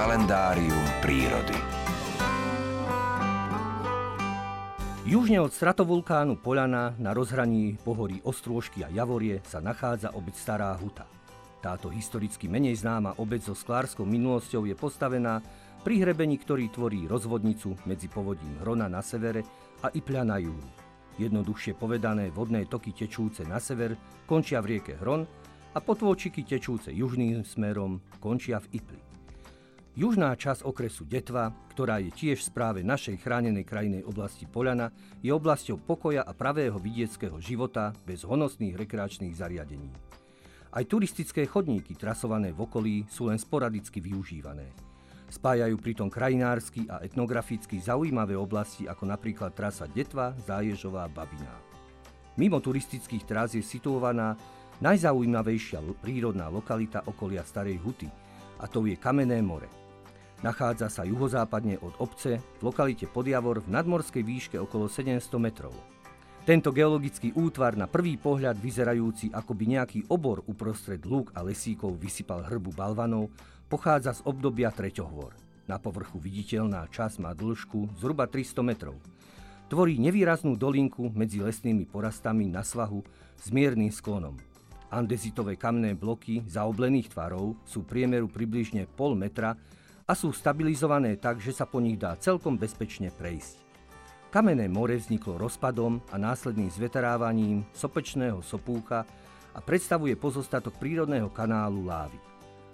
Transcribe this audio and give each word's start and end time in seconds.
Kalendárium 0.00 1.04
prírody. 1.04 1.52
Južne 5.04 5.44
od 5.44 5.52
stratovulkánu 5.52 6.40
Poľana 6.40 6.96
na 6.96 7.12
rozhraní 7.12 7.76
pohorí 7.84 8.24
Ostrôžky 8.24 8.80
a 8.80 8.88
Javorie 8.88 9.44
sa 9.44 9.60
nachádza 9.60 10.16
obec 10.16 10.40
Stará 10.40 10.72
Huta. 10.80 11.04
Táto 11.60 11.92
historicky 11.92 12.48
menej 12.48 12.80
známa 12.80 13.20
obec 13.20 13.44
so 13.44 13.52
sklárskou 13.52 14.08
minulosťou 14.08 14.64
je 14.64 14.72
postavená 14.72 15.44
pri 15.84 16.00
hrebení, 16.00 16.40
ktorý 16.40 16.72
tvorí 16.72 17.04
rozvodnicu 17.04 17.76
medzi 17.84 18.08
povodím 18.08 18.56
Hrona 18.64 18.88
na 18.88 19.04
severe 19.04 19.44
a 19.84 19.92
Ipľa 19.92 20.24
na 20.24 20.40
juhu. 20.40 20.64
Jednoduchšie 21.20 21.76
povedané, 21.76 22.32
vodné 22.32 22.64
toky 22.64 22.96
tečúce 22.96 23.44
na 23.44 23.60
sever 23.60 24.00
končia 24.24 24.64
v 24.64 24.80
rieke 24.80 24.96
Hron 24.96 25.28
a 25.76 25.78
potôčiky 25.84 26.48
tečúce 26.48 26.88
južným 26.88 27.44
smerom 27.44 28.00
končia 28.16 28.64
v 28.64 28.80
Ipli. 28.80 29.09
Južná 29.98 30.30
časť 30.38 30.62
okresu 30.62 31.02
Detva, 31.02 31.50
ktorá 31.74 31.98
je 31.98 32.14
tiež 32.14 32.46
v 32.46 32.48
správe 32.54 32.80
našej 32.86 33.26
chránenej 33.26 33.66
krajinej 33.66 34.06
oblasti 34.06 34.46
Poľana, 34.46 34.94
je 35.18 35.34
oblasťou 35.34 35.82
pokoja 35.82 36.22
a 36.22 36.30
pravého 36.30 36.78
vidieckého 36.78 37.34
života 37.42 37.90
bez 38.06 38.22
honosných 38.22 38.78
rekreačných 38.78 39.34
zariadení. 39.34 39.90
Aj 40.70 40.86
turistické 40.86 41.42
chodníky 41.42 41.98
trasované 41.98 42.54
v 42.54 42.62
okolí 42.62 42.96
sú 43.10 43.34
len 43.34 43.42
sporadicky 43.42 43.98
využívané. 43.98 44.70
Spájajú 45.26 45.74
pritom 45.82 46.06
krajinársky 46.06 46.86
a 46.86 47.02
etnograficky 47.02 47.82
zaujímavé 47.82 48.38
oblasti 48.38 48.86
ako 48.86 49.10
napríklad 49.10 49.50
trasa 49.58 49.90
Detva, 49.90 50.38
Záježová, 50.38 51.10
Babiná. 51.10 51.58
Mimo 52.38 52.62
turistických 52.62 53.26
trás 53.26 53.58
je 53.58 53.62
situovaná 53.66 54.38
najzaujímavejšia 54.78 55.82
prírodná 55.98 56.46
lokalita 56.46 57.02
okolia 57.10 57.42
Starej 57.42 57.82
Huty, 57.82 58.29
a 58.60 58.68
to 58.68 58.84
je 58.84 59.00
Kamenné 59.00 59.40
more. 59.40 59.66
Nachádza 60.40 60.88
sa 60.88 61.04
juhozápadne 61.04 61.80
od 61.80 61.96
obce 62.00 62.40
v 62.40 62.62
lokalite 62.64 63.04
Podjavor 63.04 63.60
v 63.60 63.72
nadmorskej 63.72 64.24
výške 64.24 64.56
okolo 64.56 64.88
700 64.88 65.20
metrov. 65.36 65.72
Tento 66.48 66.72
geologický 66.72 67.36
útvar 67.36 67.76
na 67.76 67.84
prvý 67.84 68.16
pohľad 68.16 68.56
vyzerajúci 68.56 69.28
ako 69.28 69.52
by 69.52 69.64
nejaký 69.68 70.00
obor 70.08 70.40
uprostred 70.48 71.04
lúk 71.04 71.28
a 71.36 71.44
lesíkov 71.44 72.00
vysypal 72.00 72.40
hrbu 72.48 72.72
balvanov, 72.72 73.28
pochádza 73.68 74.16
z 74.16 74.24
obdobia 74.24 74.72
Treťohvor. 74.72 75.36
Na 75.68 75.76
povrchu 75.76 76.16
viditeľná 76.16 76.88
časť 76.88 77.20
má 77.20 77.36
dĺžku 77.36 78.00
zhruba 78.00 78.24
300 78.24 78.64
metrov. 78.64 78.96
Tvorí 79.68 80.00
nevýraznú 80.02 80.56
dolinku 80.56 81.12
medzi 81.12 81.38
lesnými 81.38 81.84
porastami 81.86 82.48
na 82.48 82.64
svahu 82.64 83.04
s 83.36 83.52
miernym 83.52 83.92
sklonom. 83.92 84.34
Andezitové 84.90 85.54
kamné 85.54 85.94
bloky 85.94 86.42
zaoblených 86.50 87.14
tvarov 87.14 87.54
sú 87.62 87.86
priemeru 87.86 88.26
približne 88.26 88.90
pol 88.90 89.14
metra 89.14 89.54
a 90.02 90.12
sú 90.18 90.34
stabilizované 90.34 91.14
tak, 91.14 91.38
že 91.38 91.54
sa 91.54 91.62
po 91.62 91.78
nich 91.78 91.94
dá 91.94 92.18
celkom 92.18 92.58
bezpečne 92.58 93.14
prejsť. 93.14 93.62
Kamenné 94.34 94.66
more 94.66 94.98
vzniklo 94.98 95.38
rozpadom 95.38 96.02
a 96.10 96.18
následným 96.18 96.70
zveterávaním 96.70 97.62
sopečného 97.70 98.42
sopúcha 98.42 99.06
a 99.54 99.58
predstavuje 99.62 100.18
pozostatok 100.18 100.74
prírodného 100.78 101.30
kanálu 101.30 101.86
lávy. 101.86 102.18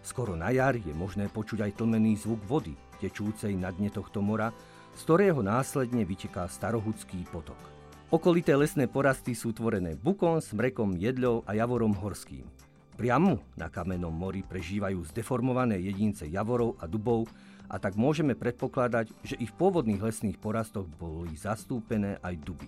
Skoro 0.00 0.32
na 0.32 0.48
jar 0.48 0.80
je 0.80 0.92
možné 0.96 1.28
počuť 1.28 1.68
aj 1.68 1.76
tlmený 1.76 2.24
zvuk 2.24 2.40
vody 2.48 2.72
tečúcej 3.00 3.52
na 3.52 3.68
dne 3.68 3.92
tohto 3.92 4.24
mora, 4.24 4.48
z 4.96 5.00
ktorého 5.04 5.44
následne 5.44 6.08
vyteká 6.08 6.48
starohudský 6.48 7.28
potok. 7.28 7.77
Okolité 8.08 8.56
lesné 8.56 8.88
porasty 8.88 9.36
sú 9.36 9.52
tvorené 9.52 9.92
bukom, 9.92 10.40
smrekom, 10.40 10.96
jedľou 10.96 11.44
a 11.44 11.52
javorom 11.52 11.92
horským. 11.92 12.48
Priamo 12.96 13.36
na 13.52 13.68
kamennom 13.68 14.08
mori 14.08 14.40
prežívajú 14.40 15.04
zdeformované 15.12 15.76
jedince 15.76 16.24
javorov 16.24 16.80
a 16.80 16.88
dubov 16.88 17.28
a 17.68 17.76
tak 17.76 18.00
môžeme 18.00 18.32
predpokladať, 18.32 19.12
že 19.20 19.36
i 19.36 19.44
v 19.44 19.52
pôvodných 19.52 20.00
lesných 20.00 20.40
porastoch 20.40 20.88
boli 20.88 21.36
zastúpené 21.36 22.16
aj 22.24 22.40
duby. 22.40 22.64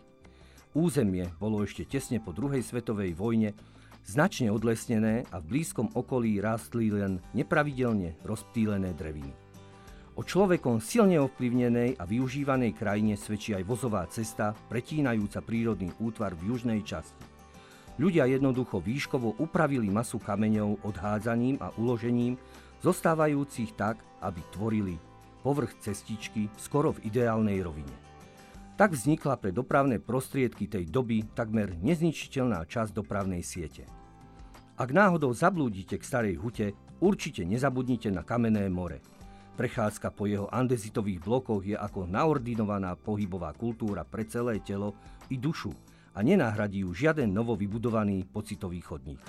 Územie 0.76 1.32
bolo 1.40 1.64
ešte 1.64 1.88
tesne 1.88 2.20
po 2.20 2.36
druhej 2.36 2.60
svetovej 2.60 3.16
vojne 3.16 3.56
značne 4.04 4.52
odlesnené 4.52 5.24
a 5.32 5.40
v 5.40 5.56
blízkom 5.56 5.88
okolí 5.96 6.36
rástli 6.36 6.92
len 6.92 7.16
nepravidelne 7.32 8.12
rozptýlené 8.28 8.92
dreviny. 8.92 9.32
O 10.18 10.26
človekom 10.26 10.82
silne 10.82 11.22
ovplyvnenej 11.22 11.94
a 11.94 12.04
využívanej 12.04 12.74
krajine 12.74 13.14
svedčí 13.14 13.54
aj 13.54 13.62
vozová 13.62 14.02
cesta 14.10 14.50
pretínajúca 14.66 15.38
prírodný 15.38 15.94
útvar 16.02 16.34
v 16.34 16.50
južnej 16.50 16.82
časti. 16.82 17.22
Ľudia 18.00 18.26
jednoducho 18.26 18.80
výškovo 18.80 19.38
upravili 19.38 19.86
masu 19.92 20.18
kameňov 20.18 20.82
odhádzaním 20.82 21.60
a 21.62 21.70
uložením, 21.78 22.40
zostávajúcich 22.80 23.76
tak, 23.76 24.00
aby 24.24 24.40
tvorili 24.50 24.96
povrch 25.46 25.76
cestičky 25.78 26.48
skoro 26.56 26.96
v 26.96 27.06
ideálnej 27.12 27.60
rovine. 27.60 27.92
Tak 28.80 28.96
vznikla 28.96 29.36
pre 29.36 29.52
dopravné 29.52 30.00
prostriedky 30.00 30.64
tej 30.64 30.88
doby 30.88 31.28
takmer 31.36 31.76
nezničiteľná 31.76 32.64
časť 32.64 32.96
dopravnej 32.96 33.44
siete. 33.44 33.84
Ak 34.80 34.96
náhodou 34.96 35.36
zablúdite 35.36 36.00
k 36.00 36.04
Starej 36.08 36.40
hute, 36.40 36.72
určite 37.04 37.44
nezabudnite 37.44 38.08
na 38.08 38.24
Kamenné 38.24 38.72
more. 38.72 39.04
Prechádzka 39.54 40.10
po 40.14 40.26
jeho 40.26 40.46
andezitových 40.50 41.20
blokoch 41.22 41.62
je 41.66 41.78
ako 41.78 42.06
naordinovaná 42.06 42.94
pohybová 42.98 43.54
kultúra 43.54 44.02
pre 44.06 44.26
celé 44.26 44.58
telo 44.62 44.94
i 45.30 45.38
dušu, 45.38 45.70
a 46.14 46.26
nenahradí 46.26 46.82
ju 46.82 46.90
žiaden 46.90 47.30
novo 47.30 47.54
vybudovaný 47.54 48.26
pocitový 48.26 48.82
chodník. 48.82 49.22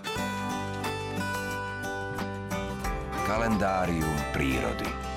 Kalendárium 3.30 4.18
prírody. 4.34 5.10